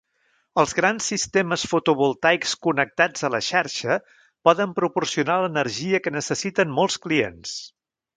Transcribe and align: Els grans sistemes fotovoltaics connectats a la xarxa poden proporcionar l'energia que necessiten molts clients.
Els 0.61 0.71
grans 0.77 1.07
sistemes 1.11 1.65
fotovoltaics 1.73 2.55
connectats 2.67 3.27
a 3.29 3.31
la 3.33 3.41
xarxa 3.47 3.97
poden 4.49 4.73
proporcionar 4.79 5.37
l'energia 5.45 6.01
que 6.07 6.15
necessiten 6.17 6.73
molts 6.79 6.99
clients. 7.05 7.55